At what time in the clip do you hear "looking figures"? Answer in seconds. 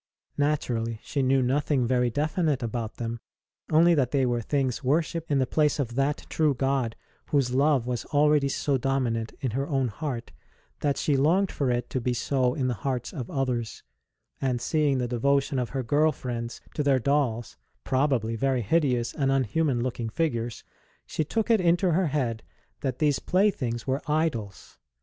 19.83-20.63